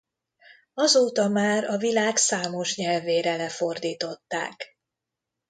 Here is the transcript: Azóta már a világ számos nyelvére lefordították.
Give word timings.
Azóta 0.73 1.27
már 1.27 1.63
a 1.63 1.77
világ 1.77 2.17
számos 2.17 2.75
nyelvére 2.75 3.35
lefordították. 3.35 4.77